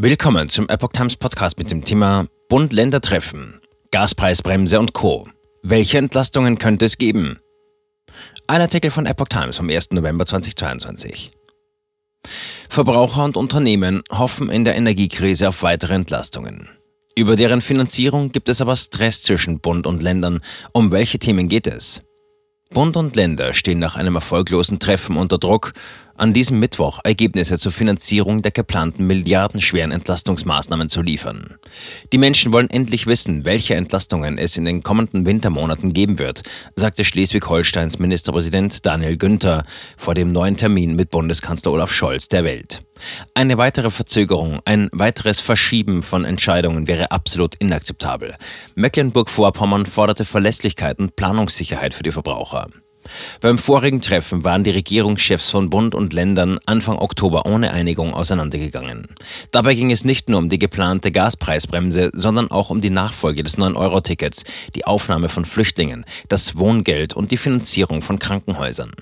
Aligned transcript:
Willkommen 0.00 0.48
zum 0.48 0.68
Epoch 0.68 0.92
Times 0.92 1.16
Podcast 1.16 1.58
mit 1.58 1.72
dem 1.72 1.84
Thema 1.84 2.28
Bund-Länder-Treffen, 2.48 3.60
Gaspreisbremse 3.90 4.78
und 4.78 4.92
Co. 4.92 5.26
Welche 5.64 5.98
Entlastungen 5.98 6.56
könnte 6.56 6.84
es 6.84 6.98
geben? 6.98 7.40
Ein 8.46 8.60
Artikel 8.60 8.92
von 8.92 9.06
Epoch 9.06 9.26
Times 9.26 9.56
vom 9.56 9.68
1. 9.68 9.90
November 9.90 10.24
2022. 10.24 11.32
Verbraucher 12.68 13.24
und 13.24 13.36
Unternehmen 13.36 14.04
hoffen 14.08 14.50
in 14.50 14.64
der 14.64 14.76
Energiekrise 14.76 15.48
auf 15.48 15.64
weitere 15.64 15.94
Entlastungen. 15.94 16.68
Über 17.16 17.34
deren 17.34 17.60
Finanzierung 17.60 18.30
gibt 18.30 18.48
es 18.48 18.60
aber 18.60 18.76
Stress 18.76 19.22
zwischen 19.22 19.58
Bund 19.58 19.84
und 19.84 20.00
Ländern. 20.00 20.44
Um 20.72 20.92
welche 20.92 21.18
Themen 21.18 21.48
geht 21.48 21.66
es? 21.66 22.02
Bund 22.70 22.96
und 22.96 23.16
Länder 23.16 23.54
stehen 23.54 23.78
nach 23.78 23.96
einem 23.96 24.14
erfolglosen 24.14 24.78
Treffen 24.78 25.16
unter 25.16 25.38
Druck 25.38 25.72
an 26.18 26.32
diesem 26.32 26.58
Mittwoch 26.58 27.00
Ergebnisse 27.04 27.58
zur 27.58 27.72
Finanzierung 27.72 28.42
der 28.42 28.50
geplanten 28.50 29.06
milliardenschweren 29.06 29.92
Entlastungsmaßnahmen 29.92 30.88
zu 30.88 31.00
liefern. 31.00 31.56
Die 32.12 32.18
Menschen 32.18 32.52
wollen 32.52 32.68
endlich 32.70 33.06
wissen, 33.06 33.44
welche 33.44 33.74
Entlastungen 33.74 34.36
es 34.36 34.56
in 34.56 34.64
den 34.64 34.82
kommenden 34.82 35.24
Wintermonaten 35.24 35.92
geben 35.92 36.18
wird, 36.18 36.42
sagte 36.76 37.04
Schleswig-Holsteins 37.04 37.98
Ministerpräsident 37.98 38.84
Daniel 38.84 39.16
Günther 39.16 39.64
vor 39.96 40.14
dem 40.14 40.32
neuen 40.32 40.56
Termin 40.56 40.96
mit 40.96 41.10
Bundeskanzler 41.10 41.72
Olaf 41.72 41.92
Scholz 41.92 42.28
der 42.28 42.44
Welt. 42.44 42.80
Eine 43.34 43.58
weitere 43.58 43.90
Verzögerung, 43.90 44.60
ein 44.64 44.88
weiteres 44.92 45.40
Verschieben 45.40 46.02
von 46.02 46.24
Entscheidungen 46.24 46.88
wäre 46.88 47.12
absolut 47.12 47.54
inakzeptabel. 47.56 48.34
Mecklenburg-Vorpommern 48.74 49.86
forderte 49.86 50.24
Verlässlichkeit 50.24 50.98
und 50.98 51.14
Planungssicherheit 51.14 51.94
für 51.94 52.02
die 52.02 52.10
Verbraucher. 52.10 52.66
Beim 53.40 53.58
vorigen 53.58 54.00
Treffen 54.00 54.44
waren 54.44 54.64
die 54.64 54.70
Regierungschefs 54.70 55.50
von 55.50 55.70
Bund 55.70 55.94
und 55.94 56.12
Ländern 56.12 56.58
Anfang 56.66 56.98
Oktober 56.98 57.46
ohne 57.46 57.72
Einigung 57.72 58.14
auseinandergegangen. 58.14 59.06
Dabei 59.50 59.74
ging 59.74 59.90
es 59.90 60.04
nicht 60.04 60.28
nur 60.28 60.38
um 60.38 60.48
die 60.48 60.58
geplante 60.58 61.12
Gaspreisbremse, 61.12 62.10
sondern 62.12 62.50
auch 62.50 62.70
um 62.70 62.80
die 62.80 62.90
Nachfolge 62.90 63.42
des 63.42 63.58
9-Euro-Tickets, 63.58 64.44
die 64.74 64.86
Aufnahme 64.86 65.28
von 65.28 65.44
Flüchtlingen, 65.44 66.04
das 66.28 66.56
Wohngeld 66.56 67.14
und 67.14 67.30
die 67.30 67.36
Finanzierung 67.36 68.02
von 68.02 68.18
Krankenhäusern. 68.18 68.92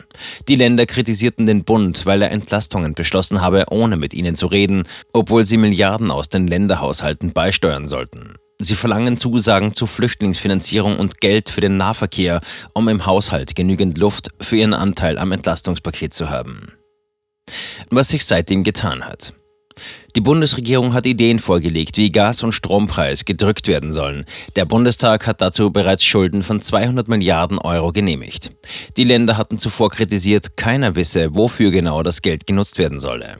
Die 0.48 0.56
Länder 0.56 0.86
kritisierten 0.86 1.46
den 1.46 1.64
Bund, 1.64 2.06
weil 2.06 2.22
er 2.22 2.30
Entlastungen 2.30 2.94
beschlossen 2.94 3.40
habe, 3.40 3.66
ohne 3.70 3.96
mit 3.96 4.14
ihnen 4.14 4.36
zu 4.36 4.46
reden, 4.46 4.84
obwohl 5.12 5.44
sie 5.44 5.56
Milliarden 5.56 6.10
aus 6.10 6.28
den 6.28 6.46
Länderhaushalten 6.46 7.32
beisteuern 7.32 7.88
sollten. 7.88 8.34
Sie 8.58 8.74
verlangen 8.74 9.18
Zusagen 9.18 9.74
zur 9.74 9.86
Flüchtlingsfinanzierung 9.86 10.98
und 10.98 11.20
Geld 11.20 11.50
für 11.50 11.60
den 11.60 11.76
Nahverkehr, 11.76 12.40
um 12.72 12.88
im 12.88 13.04
Haushalt 13.04 13.54
genügend 13.54 13.98
Luft 13.98 14.30
für 14.40 14.56
ihren 14.56 14.74
Anteil 14.74 15.18
am 15.18 15.32
Entlastungspaket 15.32 16.14
zu 16.14 16.30
haben. 16.30 16.72
Was 17.90 18.08
sich 18.08 18.24
seitdem 18.24 18.64
getan 18.64 19.04
hat. 19.04 19.34
Die 20.16 20.22
Bundesregierung 20.22 20.94
hat 20.94 21.04
Ideen 21.04 21.38
vorgelegt, 21.38 21.98
wie 21.98 22.10
Gas- 22.10 22.42
und 22.42 22.52
Strompreis 22.52 23.26
gedrückt 23.26 23.68
werden 23.68 23.92
sollen. 23.92 24.24
Der 24.56 24.64
Bundestag 24.64 25.26
hat 25.26 25.42
dazu 25.42 25.70
bereits 25.70 26.04
Schulden 26.04 26.42
von 26.42 26.62
200 26.62 27.08
Milliarden 27.08 27.58
Euro 27.58 27.92
genehmigt. 27.92 28.48
Die 28.96 29.04
Länder 29.04 29.36
hatten 29.36 29.58
zuvor 29.58 29.90
kritisiert, 29.90 30.56
keiner 30.56 30.96
wisse, 30.96 31.34
wofür 31.34 31.70
genau 31.70 32.02
das 32.02 32.22
Geld 32.22 32.46
genutzt 32.46 32.78
werden 32.78 32.98
solle. 32.98 33.36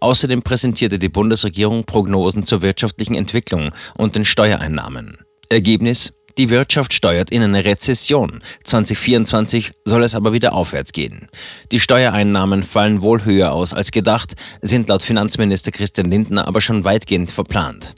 Außerdem 0.00 0.42
präsentierte 0.42 0.98
die 0.98 1.08
Bundesregierung 1.08 1.84
Prognosen 1.84 2.44
zur 2.44 2.62
wirtschaftlichen 2.62 3.14
Entwicklung 3.14 3.72
und 3.96 4.16
den 4.16 4.24
Steuereinnahmen. 4.24 5.18
Ergebnis 5.48 6.12
die 6.38 6.50
Wirtschaft 6.50 6.92
steuert 6.92 7.32
in 7.32 7.42
eine 7.42 7.64
Rezession. 7.64 8.42
2024 8.62 9.72
soll 9.84 10.04
es 10.04 10.14
aber 10.14 10.32
wieder 10.32 10.52
aufwärts 10.52 10.92
gehen. 10.92 11.26
Die 11.72 11.80
Steuereinnahmen 11.80 12.62
fallen 12.62 13.00
wohl 13.02 13.24
höher 13.24 13.52
aus 13.52 13.74
als 13.74 13.90
gedacht, 13.90 14.34
sind 14.62 14.88
laut 14.88 15.02
Finanzminister 15.02 15.72
Christian 15.72 16.08
Lindner 16.08 16.46
aber 16.46 16.60
schon 16.60 16.84
weitgehend 16.84 17.32
verplant. 17.32 17.96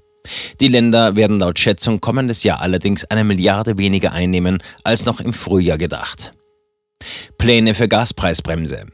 Die 0.61 0.69
Länder 0.69 1.17
werden 1.17 1.39
laut 1.39 1.59
Schätzung 1.59 2.01
kommendes 2.01 2.43
Jahr 2.43 2.63
allerdings 2.63 3.05
eine 3.05 3.25
Milliarde 3.25 3.77
weniger 3.77 4.13
einnehmen 4.13 4.63
als 4.85 5.05
noch 5.05 5.21
im 5.21 5.35
Frühjahr 5.35 5.77
gedacht. 5.77 6.31
Pläne 7.37 7.75
für 7.75 7.89
Gaspreisbremse. 7.89 8.87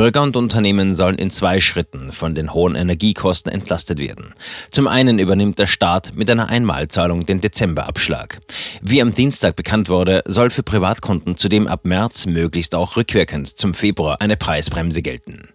Bürger 0.00 0.22
und 0.22 0.34
Unternehmen 0.34 0.94
sollen 0.94 1.18
in 1.18 1.28
zwei 1.28 1.60
Schritten 1.60 2.10
von 2.10 2.34
den 2.34 2.54
hohen 2.54 2.74
Energiekosten 2.74 3.52
entlastet 3.52 3.98
werden. 3.98 4.32
Zum 4.70 4.88
einen 4.88 5.18
übernimmt 5.18 5.58
der 5.58 5.66
Staat 5.66 6.12
mit 6.16 6.30
einer 6.30 6.48
Einmalzahlung 6.48 7.26
den 7.26 7.42
Dezemberabschlag. 7.42 8.38
Wie 8.80 9.02
am 9.02 9.12
Dienstag 9.12 9.56
bekannt 9.56 9.90
wurde, 9.90 10.22
soll 10.24 10.48
für 10.48 10.62
Privatkunden 10.62 11.36
zudem 11.36 11.66
ab 11.66 11.84
März 11.84 12.24
möglichst 12.24 12.74
auch 12.74 12.96
rückwirkend 12.96 13.48
zum 13.58 13.74
Februar 13.74 14.22
eine 14.22 14.38
Preisbremse 14.38 15.02
gelten. 15.02 15.50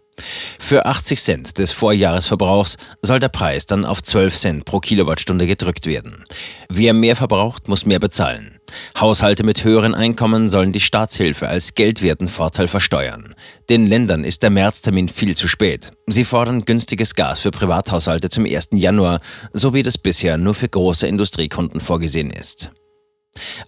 Für 0.59 0.85
80 0.85 1.21
Cent 1.21 1.57
des 1.57 1.71
Vorjahresverbrauchs 1.71 2.77
soll 3.01 3.19
der 3.19 3.29
Preis 3.29 3.65
dann 3.65 3.85
auf 3.85 4.01
12 4.01 4.35
Cent 4.35 4.65
pro 4.65 4.79
Kilowattstunde 4.79 5.45
gedrückt 5.45 5.85
werden. 5.85 6.23
Wer 6.69 6.93
mehr 6.93 7.15
verbraucht, 7.15 7.67
muss 7.67 7.85
mehr 7.85 7.99
bezahlen. 7.99 8.59
Haushalte 8.99 9.43
mit 9.43 9.63
höheren 9.63 9.93
Einkommen 9.93 10.49
sollen 10.49 10.71
die 10.71 10.79
Staatshilfe 10.79 11.47
als 11.47 11.75
geldwerten 11.75 12.27
Vorteil 12.27 12.67
versteuern. 12.67 13.35
Den 13.69 13.87
Ländern 13.87 14.23
ist 14.23 14.41
der 14.43 14.49
Märztermin 14.49 15.09
viel 15.09 15.35
zu 15.35 15.47
spät. 15.47 15.91
Sie 16.07 16.23
fordern 16.23 16.61
günstiges 16.65 17.13
Gas 17.13 17.39
für 17.39 17.51
Privathaushalte 17.51 18.29
zum 18.29 18.45
1. 18.45 18.69
Januar, 18.71 19.19
so 19.53 19.73
wie 19.73 19.83
das 19.83 19.97
bisher 19.97 20.37
nur 20.37 20.55
für 20.55 20.69
große 20.69 21.07
Industriekunden 21.07 21.81
vorgesehen 21.81 22.31
ist. 22.31 22.71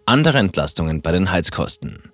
Andere 0.05 0.37
Entlastungen 0.39 1.01
bei 1.01 1.11
den 1.11 1.29
Heizkosten. 1.29 2.11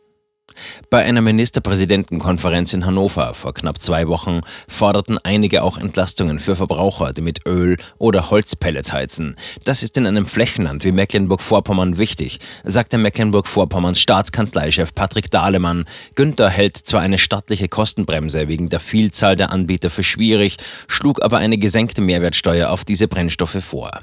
Bei 0.90 1.04
einer 1.04 1.22
Ministerpräsidentenkonferenz 1.22 2.74
in 2.74 2.86
Hannover 2.86 3.34
vor 3.34 3.54
knapp 3.54 3.80
zwei 3.80 4.08
Wochen 4.08 4.42
forderten 4.68 5.18
einige 5.18 5.64
auch 5.64 5.78
Entlastungen 5.78 6.40
für 6.40 6.56
Verbraucher, 6.56 7.12
die 7.12 7.22
mit 7.22 7.46
Öl 7.46 7.78
oder 7.98 8.30
Holzpellets 8.30 8.94
heizen. 8.94 9.36
Das 9.64 9.84
ist 9.84 9.98
in 9.98 10.06
einem 10.06 10.26
Flächenland 10.26 10.84
wie 10.84 10.92
Mecklenburg-Vorpommern 10.92 11.98
wichtig, 11.98 12.40
sagte 12.64 12.98
Mecklenburg-Vorpommerns 12.98 14.00
Staatskanzleichef 14.00 14.94
Patrick 14.94 15.32
Dahlemann. 15.32 15.86
Günther 16.16 16.50
hält 16.50 16.78
zwar 16.78 17.02
eine 17.02 17.18
staatliche 17.18 17.68
Kostenbremse 17.68 18.48
wegen 18.48 18.70
der 18.70 18.80
Vielzahl 18.80 19.36
der 19.36 19.52
Anbieter 19.52 19.90
für 19.90 20.04
schwierig, 20.04 20.58
schlug 20.88 21.24
aber 21.24 21.38
eine 21.38 21.58
gesenkte 21.58 22.02
Mehrwertsteuer 22.02 22.70
auf 22.70 22.86
diese 22.86 23.08
Brennstoffe 23.08 23.64
vor. 23.64 24.02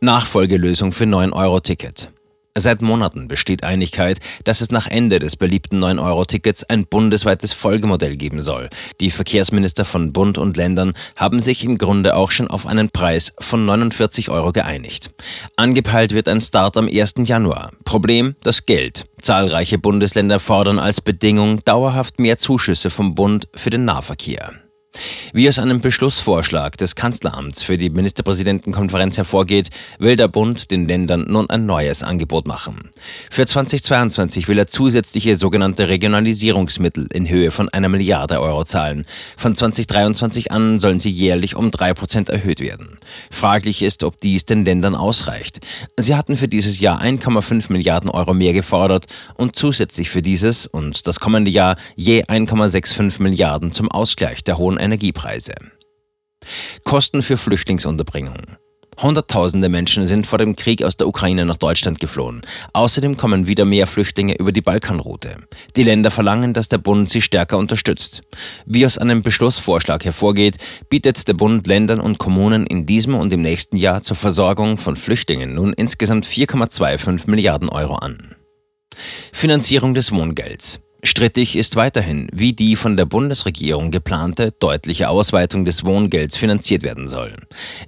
Nachfolgelösung 0.00 0.92
für 0.92 1.04
9-Euro-Ticket. 1.04 2.08
Seit 2.60 2.82
Monaten 2.82 3.26
besteht 3.26 3.64
Einigkeit, 3.64 4.18
dass 4.44 4.60
es 4.60 4.70
nach 4.70 4.86
Ende 4.86 5.18
des 5.18 5.36
beliebten 5.36 5.82
9-Euro-Tickets 5.82 6.64
ein 6.64 6.84
bundesweites 6.84 7.54
Folgemodell 7.54 8.18
geben 8.18 8.42
soll. 8.42 8.68
Die 9.00 9.10
Verkehrsminister 9.10 9.86
von 9.86 10.12
Bund 10.12 10.36
und 10.36 10.58
Ländern 10.58 10.92
haben 11.16 11.40
sich 11.40 11.64
im 11.64 11.78
Grunde 11.78 12.14
auch 12.14 12.30
schon 12.30 12.48
auf 12.48 12.66
einen 12.66 12.90
Preis 12.90 13.32
von 13.38 13.64
49 13.64 14.28
Euro 14.28 14.52
geeinigt. 14.52 15.08
Angepeilt 15.56 16.14
wird 16.14 16.28
ein 16.28 16.42
Start 16.42 16.76
am 16.76 16.86
1. 16.86 17.14
Januar. 17.24 17.70
Problem 17.84 18.36
das 18.42 18.66
Geld. 18.66 19.04
Zahlreiche 19.22 19.78
Bundesländer 19.78 20.38
fordern 20.38 20.78
als 20.78 21.00
Bedingung 21.00 21.64
dauerhaft 21.64 22.18
mehr 22.18 22.36
Zuschüsse 22.36 22.90
vom 22.90 23.14
Bund 23.14 23.48
für 23.54 23.70
den 23.70 23.86
Nahverkehr. 23.86 24.59
Wie 25.32 25.48
aus 25.48 25.60
einem 25.60 25.80
Beschlussvorschlag 25.80 26.76
des 26.76 26.96
Kanzleramts 26.96 27.62
für 27.62 27.78
die 27.78 27.88
Ministerpräsidentenkonferenz 27.88 29.16
hervorgeht, 29.16 29.70
will 30.00 30.16
der 30.16 30.26
Bund 30.26 30.72
den 30.72 30.88
Ländern 30.88 31.26
nun 31.28 31.48
ein 31.48 31.66
neues 31.66 32.02
Angebot 32.02 32.48
machen. 32.48 32.90
Für 33.30 33.46
2022 33.46 34.48
will 34.48 34.58
er 34.58 34.66
zusätzliche 34.66 35.36
sogenannte 35.36 35.88
Regionalisierungsmittel 35.88 37.06
in 37.12 37.28
Höhe 37.28 37.52
von 37.52 37.68
einer 37.68 37.88
Milliarde 37.88 38.40
Euro 38.40 38.64
zahlen. 38.64 39.06
Von 39.36 39.54
2023 39.54 40.50
an 40.50 40.80
sollen 40.80 40.98
sie 40.98 41.10
jährlich 41.10 41.54
um 41.54 41.70
drei 41.70 41.94
Prozent 41.94 42.28
erhöht 42.28 42.58
werden. 42.58 42.98
Fraglich 43.30 43.82
ist, 43.82 44.02
ob 44.02 44.20
dies 44.20 44.46
den 44.46 44.64
Ländern 44.64 44.96
ausreicht. 44.96 45.60
Sie 45.96 46.16
hatten 46.16 46.36
für 46.36 46.48
dieses 46.48 46.80
Jahr 46.80 47.00
1,5 47.00 47.70
Milliarden 47.70 48.10
Euro 48.10 48.34
mehr 48.34 48.52
gefordert 48.52 49.06
und 49.34 49.54
zusätzlich 49.54 50.10
für 50.10 50.22
dieses 50.22 50.66
und 50.66 51.06
das 51.06 51.20
kommende 51.20 51.52
Jahr 51.52 51.76
je 51.94 52.24
1,65 52.24 53.22
Milliarden 53.22 53.70
zum 53.70 53.88
Ausgleich 53.88 54.42
der 54.42 54.58
hohen 54.58 54.79
Energiepreise. 54.80 55.54
Kosten 56.84 57.22
für 57.22 57.36
Flüchtlingsunterbringung. 57.36 58.56
Hunderttausende 59.02 59.70
Menschen 59.70 60.06
sind 60.06 60.26
vor 60.26 60.38
dem 60.38 60.56
Krieg 60.56 60.82
aus 60.82 60.96
der 60.96 61.08
Ukraine 61.08 61.46
nach 61.46 61.56
Deutschland 61.56 62.00
geflohen. 62.00 62.42
Außerdem 62.74 63.16
kommen 63.16 63.46
wieder 63.46 63.64
mehr 63.64 63.86
Flüchtlinge 63.86 64.34
über 64.34 64.52
die 64.52 64.60
Balkanroute. 64.60 65.36
Die 65.76 65.84
Länder 65.84 66.10
verlangen, 66.10 66.52
dass 66.52 66.68
der 66.68 66.78
Bund 66.78 67.08
sie 67.08 67.22
stärker 67.22 67.56
unterstützt. 67.56 68.20
Wie 68.66 68.84
aus 68.84 68.98
einem 68.98 69.22
Beschlussvorschlag 69.22 70.04
hervorgeht, 70.04 70.58
bietet 70.90 71.26
der 71.28 71.34
Bund 71.34 71.66
Ländern 71.66 72.00
und 72.00 72.18
Kommunen 72.18 72.66
in 72.66 72.84
diesem 72.84 73.14
und 73.14 73.32
im 73.32 73.40
nächsten 73.40 73.78
Jahr 73.78 74.02
zur 74.02 74.16
Versorgung 74.16 74.76
von 74.76 74.96
Flüchtlingen 74.96 75.54
nun 75.54 75.72
insgesamt 75.72 76.26
4,25 76.26 77.30
Milliarden 77.30 77.70
Euro 77.70 77.94
an. 77.94 78.34
Finanzierung 79.32 79.94
des 79.94 80.12
Wohngelds. 80.12 80.80
Strittig 81.02 81.56
ist 81.56 81.76
weiterhin, 81.76 82.28
wie 82.32 82.52
die 82.52 82.76
von 82.76 82.96
der 82.96 83.06
Bundesregierung 83.06 83.90
geplante 83.90 84.52
deutliche 84.58 85.08
Ausweitung 85.08 85.64
des 85.64 85.84
Wohngelds 85.84 86.36
finanziert 86.36 86.82
werden 86.82 87.08
soll. 87.08 87.32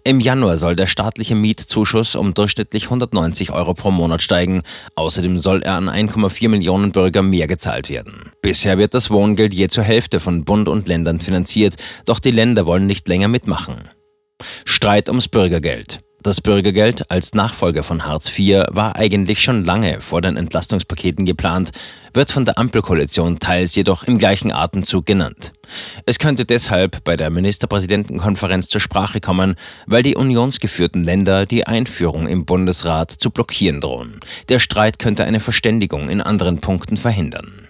Im 0.03 0.19
Januar 0.19 0.56
soll 0.56 0.76
der 0.76 0.87
staatliche 0.87 1.35
Mietzuschuss 1.35 2.17
um 2.17 2.32
durchschnittlich 2.32 2.85
190 2.85 3.53
Euro 3.53 3.75
pro 3.75 3.91
Monat 3.91 4.23
steigen. 4.23 4.62
Außerdem 4.94 5.38
soll 5.38 5.62
er 5.62 5.75
an 5.75 5.91
1,4 5.91 6.49
Millionen 6.49 6.93
Bürger 6.93 7.23
mehr 7.23 7.47
gezahlt 7.47 7.91
werden. 7.91 8.32
Bisher 8.41 8.79
wird 8.79 8.94
das 8.94 9.11
Wohngeld 9.11 9.53
je 9.53 9.69
zur 9.69 9.85
Hälfte 9.85 10.19
von 10.19 10.44
Bund 10.44 10.69
und 10.69 10.88
Ländern 10.88 11.20
finanziert, 11.20 11.76
doch 12.06 12.19
die 12.19 12.31
Länder 12.31 12.67
wollen 12.67 12.87
nicht 12.87 13.09
länger 13.09 13.29
mitmachen. 13.29 13.91
Streit 14.64 15.09
ums 15.09 15.29
Bürgergeld. 15.29 15.99
Das 16.23 16.41
Bürgergeld 16.41 17.11
als 17.11 17.35
Nachfolger 17.35 17.83
von 17.83 18.07
Hartz 18.07 18.31
IV 18.39 18.67
war 18.69 18.95
eigentlich 18.95 19.43
schon 19.43 19.65
lange 19.65 20.01
vor 20.01 20.21
den 20.21 20.37
Entlastungspaketen 20.37 21.25
geplant, 21.25 21.73
wird 22.15 22.31
von 22.31 22.45
der 22.45 22.59
Ampelkoalition 22.59 23.41
teils 23.41 23.75
jedoch 23.75 24.05
im 24.05 24.19
gleichen 24.19 24.53
Atemzug 24.53 25.05
genannt. 25.05 25.53
Es 26.07 26.21
könnte 26.21 26.45
deshalb 26.45 27.03
bei 27.03 27.17
der 27.17 27.31
Ministerpräsidentenkonferenz 27.31 28.69
zur 28.69 28.81
Sprache 28.81 29.21
kommen, 29.21 29.57
weil 29.87 30.05
die 30.05 30.15
unionsgeführten 30.15 31.03
Länder 31.03 31.45
die 31.45 31.67
Einführung 31.67 32.29
im 32.29 32.45
Bundesrat 32.45 33.11
zu 33.11 33.31
blockieren 33.31 33.81
drohen. 33.81 34.21
Der 34.49 34.61
Streit 34.61 35.01
könnte 35.01 35.25
eine 35.25 35.41
Verständigung 35.41 36.09
in 36.09 36.21
anderen 36.21 36.61
Punkten 36.61 36.99
verhindern. 36.99 37.69